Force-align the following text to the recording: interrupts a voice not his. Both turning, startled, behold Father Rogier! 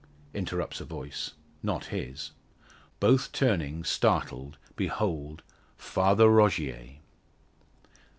interrupts 0.33 0.81
a 0.81 0.83
voice 0.83 1.33
not 1.61 1.85
his. 1.93 2.31
Both 2.99 3.31
turning, 3.31 3.83
startled, 3.83 4.57
behold 4.75 5.43
Father 5.77 6.27
Rogier! 6.27 6.95